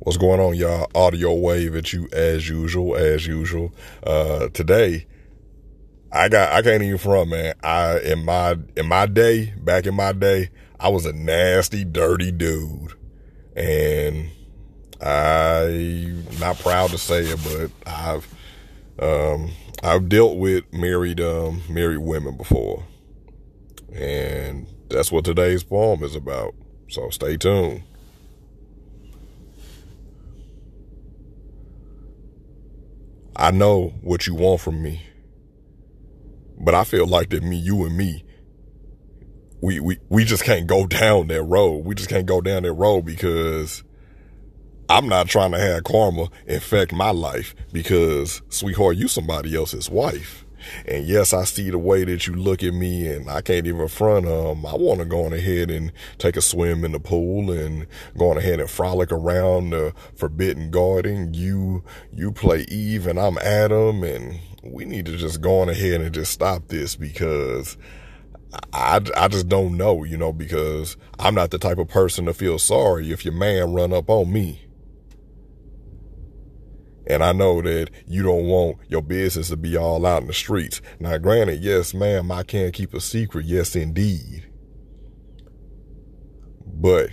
What's 0.00 0.16
going 0.16 0.38
on, 0.38 0.54
y'all? 0.54 0.88
Audio 0.94 1.34
wave 1.34 1.74
at 1.74 1.92
you 1.92 2.08
as 2.12 2.48
usual, 2.48 2.94
as 2.94 3.26
usual. 3.26 3.74
Uh, 4.06 4.48
today, 4.48 5.08
I 6.12 6.28
got, 6.28 6.52
I 6.52 6.62
can't 6.62 6.84
even 6.84 6.98
front, 6.98 7.30
man. 7.30 7.54
I, 7.64 7.98
in 7.98 8.24
my, 8.24 8.56
in 8.76 8.86
my 8.86 9.06
day, 9.06 9.52
back 9.58 9.86
in 9.86 9.96
my 9.96 10.12
day, 10.12 10.50
I 10.78 10.88
was 10.88 11.04
a 11.04 11.12
nasty, 11.12 11.84
dirty 11.84 12.30
dude. 12.30 12.92
And 13.56 14.30
I'm 15.02 16.38
not 16.38 16.60
proud 16.60 16.90
to 16.90 16.98
say 16.98 17.22
it, 17.22 17.40
but 17.42 17.92
I've, 17.92 18.32
um, 19.00 19.50
I've 19.82 20.08
dealt 20.08 20.36
with 20.38 20.72
married, 20.72 21.20
um, 21.20 21.62
married 21.68 21.98
women 21.98 22.36
before. 22.36 22.84
And 23.92 24.68
that's 24.90 25.10
what 25.10 25.24
today's 25.24 25.64
poem 25.64 26.04
is 26.04 26.14
about. 26.14 26.54
So 26.88 27.10
stay 27.10 27.36
tuned. 27.36 27.82
I 33.38 33.52
know 33.52 33.94
what 34.02 34.26
you 34.26 34.34
want 34.34 34.60
from 34.60 34.82
me. 34.82 35.00
But 36.60 36.74
I 36.74 36.82
feel 36.82 37.06
like 37.06 37.30
that 37.30 37.44
me, 37.44 37.56
you 37.56 37.84
and 37.84 37.96
me, 37.96 38.24
we, 39.62 39.78
we, 39.78 39.98
we 40.08 40.24
just 40.24 40.42
can't 40.42 40.66
go 40.66 40.86
down 40.86 41.28
that 41.28 41.44
road. 41.44 41.84
We 41.84 41.94
just 41.94 42.10
can't 42.10 42.26
go 42.26 42.40
down 42.40 42.64
that 42.64 42.72
road 42.72 43.04
because 43.04 43.84
I'm 44.88 45.08
not 45.08 45.28
trying 45.28 45.52
to 45.52 45.58
have 45.58 45.84
karma 45.84 46.30
infect 46.46 46.92
my 46.92 47.10
life 47.10 47.54
because, 47.72 48.42
sweetheart, 48.48 48.96
you 48.96 49.06
somebody 49.06 49.54
else's 49.54 49.88
wife. 49.88 50.44
And 50.86 51.06
yes, 51.06 51.32
I 51.32 51.44
see 51.44 51.70
the 51.70 51.78
way 51.78 52.04
that 52.04 52.26
you 52.26 52.34
look 52.34 52.62
at 52.62 52.74
me 52.74 53.06
and 53.06 53.30
I 53.30 53.40
can't 53.40 53.66
even 53.66 53.88
front 53.88 54.26
um 54.26 54.64
I 54.66 54.74
want 54.74 55.00
to 55.00 55.06
go 55.06 55.24
on 55.24 55.32
ahead 55.32 55.70
and 55.70 55.92
take 56.18 56.36
a 56.36 56.42
swim 56.42 56.84
in 56.84 56.92
the 56.92 57.00
pool 57.00 57.50
and 57.50 57.86
go 58.16 58.30
on 58.30 58.38
ahead 58.38 58.60
and 58.60 58.70
frolic 58.70 59.12
around 59.12 59.70
the 59.70 59.92
forbidden 60.16 60.70
garden. 60.70 61.34
You 61.34 61.84
you 62.12 62.32
play 62.32 62.62
Eve 62.68 63.06
and 63.06 63.18
I'm 63.18 63.38
Adam 63.38 64.02
and 64.02 64.40
we 64.62 64.84
need 64.84 65.06
to 65.06 65.16
just 65.16 65.40
go 65.40 65.60
on 65.60 65.68
ahead 65.68 66.00
and 66.00 66.14
just 66.14 66.32
stop 66.32 66.68
this 66.68 66.96
because 66.96 67.76
I, 68.72 69.00
I 69.16 69.28
just 69.28 69.48
don't 69.48 69.76
know, 69.76 70.04
you 70.04 70.16
know, 70.16 70.32
because 70.32 70.96
I'm 71.18 71.34
not 71.34 71.50
the 71.50 71.58
type 71.58 71.78
of 71.78 71.88
person 71.88 72.24
to 72.26 72.34
feel 72.34 72.58
sorry 72.58 73.12
if 73.12 73.24
your 73.24 73.34
man 73.34 73.72
run 73.72 73.92
up 73.92 74.08
on 74.08 74.32
me. 74.32 74.67
And 77.08 77.24
I 77.24 77.32
know 77.32 77.62
that 77.62 77.88
you 78.06 78.22
don't 78.22 78.44
want 78.44 78.76
your 78.88 79.00
business 79.00 79.48
to 79.48 79.56
be 79.56 79.78
all 79.78 80.04
out 80.04 80.20
in 80.20 80.28
the 80.28 80.34
streets. 80.34 80.82
Now, 81.00 81.16
granted, 81.16 81.62
yes, 81.62 81.94
ma'am, 81.94 82.30
I 82.30 82.42
can't 82.42 82.74
keep 82.74 82.92
a 82.92 83.00
secret. 83.00 83.46
Yes, 83.46 83.74
indeed. 83.74 84.44
But 86.66 87.10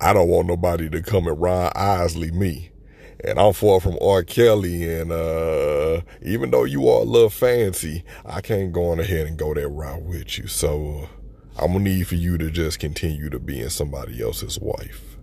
I 0.00 0.12
don't 0.12 0.28
want 0.28 0.46
nobody 0.46 0.88
to 0.88 1.02
come 1.02 1.26
and 1.26 1.40
Ron 1.40 1.72
Isley 1.74 2.30
me. 2.30 2.70
And 3.24 3.40
I'm 3.40 3.54
far 3.54 3.80
from 3.80 3.98
R. 4.00 4.22
Kelly. 4.22 4.88
And 4.88 5.10
uh, 5.10 6.02
even 6.22 6.52
though 6.52 6.64
you 6.64 6.88
are 6.88 7.00
a 7.00 7.04
little 7.04 7.28
fancy, 7.28 8.04
I 8.24 8.40
can't 8.40 8.72
go 8.72 8.90
on 8.90 9.00
ahead 9.00 9.26
and 9.26 9.36
go 9.36 9.52
that 9.52 9.68
route 9.68 10.02
with 10.02 10.38
you. 10.38 10.46
So 10.46 11.08
I'm 11.58 11.72
going 11.72 11.84
to 11.84 11.90
need 11.90 12.06
for 12.06 12.14
you 12.14 12.38
to 12.38 12.52
just 12.52 12.78
continue 12.78 13.30
to 13.30 13.40
being 13.40 13.68
somebody 13.70 14.22
else's 14.22 14.60
wife. 14.60 15.15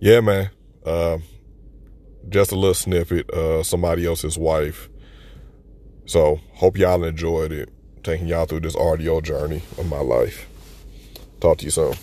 Yeah, 0.00 0.20
man. 0.20 0.50
Uh, 0.84 1.18
just 2.28 2.52
a 2.52 2.56
little 2.56 2.74
snippet. 2.74 3.30
Uh, 3.30 3.62
somebody 3.62 4.06
else's 4.06 4.38
wife. 4.38 4.88
So 6.06 6.40
hope 6.54 6.78
y'all 6.78 7.04
enjoyed 7.04 7.52
it. 7.52 7.68
Taking 8.02 8.26
y'all 8.26 8.46
through 8.46 8.60
this 8.60 8.74
audio 8.76 9.20
journey 9.20 9.62
of 9.76 9.86
my 9.88 10.00
life. 10.00 10.48
Talk 11.38 11.58
to 11.58 11.66
you 11.66 11.70
soon. 11.70 11.94